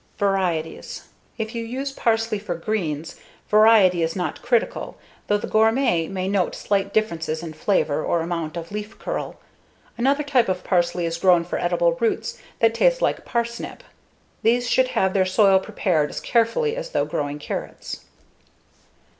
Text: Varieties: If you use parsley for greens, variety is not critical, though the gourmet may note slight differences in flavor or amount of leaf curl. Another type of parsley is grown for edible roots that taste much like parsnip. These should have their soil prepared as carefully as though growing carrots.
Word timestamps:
Varieties: 0.17 1.09
If 1.37 1.53
you 1.53 1.63
use 1.63 1.91
parsley 1.91 2.39
for 2.39 2.55
greens, 2.55 3.17
variety 3.47 4.01
is 4.01 4.15
not 4.15 4.41
critical, 4.41 4.97
though 5.27 5.37
the 5.37 5.45
gourmet 5.45 6.07
may 6.07 6.27
note 6.27 6.55
slight 6.55 6.91
differences 6.91 7.43
in 7.43 7.53
flavor 7.53 8.03
or 8.03 8.21
amount 8.21 8.57
of 8.57 8.71
leaf 8.71 8.97
curl. 8.97 9.37
Another 9.99 10.23
type 10.23 10.49
of 10.49 10.63
parsley 10.63 11.05
is 11.05 11.19
grown 11.19 11.43
for 11.45 11.59
edible 11.59 11.93
roots 11.99 12.39
that 12.61 12.73
taste 12.73 12.95
much 12.99 13.19
like 13.19 13.25
parsnip. 13.25 13.83
These 14.41 14.67
should 14.67 14.87
have 14.97 15.13
their 15.13 15.23
soil 15.27 15.59
prepared 15.59 16.09
as 16.09 16.19
carefully 16.19 16.75
as 16.75 16.89
though 16.93 17.05
growing 17.05 17.37
carrots. 17.37 18.05